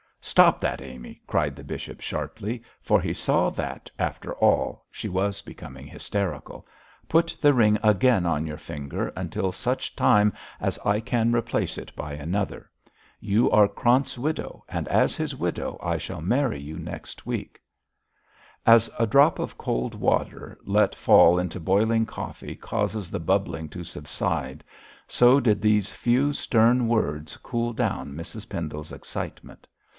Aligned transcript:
'Stop 0.19 0.59
that, 0.59 0.81
Amy!' 0.81 1.21
cried 1.27 1.55
the 1.55 1.63
bishop, 1.63 1.99
sharply, 1.99 2.63
for 2.81 3.01
he 3.01 3.13
saw 3.13 3.49
that, 3.51 3.89
after 3.99 4.33
all, 4.35 4.85
she 4.89 5.09
was 5.09 5.41
becoming 5.41 5.85
hysterical. 5.85 6.65
'Put 7.09 7.35
the 7.41 7.53
ring 7.53 7.77
again 7.83 8.25
on 8.25 8.47
your 8.47 8.57
finger, 8.57 9.09
until 9.15 9.51
such 9.51 9.95
time 9.95 10.33
as 10.59 10.79
I 10.85 11.01
can 11.01 11.33
replace 11.33 11.77
it 11.77 11.95
by 11.95 12.13
another. 12.13 12.69
You 13.19 13.51
are 13.51 13.67
Krant's 13.67 14.17
widow, 14.17 14.63
and 14.69 14.87
as 14.87 15.15
his 15.15 15.35
widow 15.35 15.77
I 15.83 15.97
shall 15.97 16.21
marry 16.21 16.59
you 16.59 16.79
next 16.79 17.25
week.' 17.25 17.61
As 18.65 18.89
a 18.97 19.05
drop 19.05 19.37
of 19.37 19.57
cold 19.57 19.93
water 19.93 20.57
let 20.65 20.95
fall 20.95 21.37
into 21.39 21.59
boiling 21.59 22.05
coffee 22.07 22.55
causes 22.55 23.11
the 23.11 23.19
bubbling 23.19 23.69
to 23.69 23.83
subside, 23.83 24.63
so 25.07 25.39
did 25.39 25.61
these 25.61 25.91
few 25.91 26.31
stern 26.33 26.87
words 26.87 27.37
cool 27.37 27.73
down 27.73 28.13
Mrs 28.13 28.47
Pendle's 28.49 28.91
excitement. 28.91 29.67